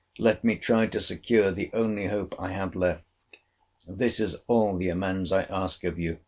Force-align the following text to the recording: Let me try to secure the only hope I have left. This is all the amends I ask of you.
Let 0.17 0.43
me 0.43 0.55
try 0.55 0.87
to 0.87 0.99
secure 0.99 1.51
the 1.51 1.69
only 1.73 2.07
hope 2.07 2.33
I 2.39 2.53
have 2.53 2.73
left. 2.73 3.05
This 3.87 4.19
is 4.19 4.37
all 4.47 4.75
the 4.75 4.89
amends 4.89 5.31
I 5.31 5.43
ask 5.43 5.83
of 5.83 5.99
you. 5.99 6.17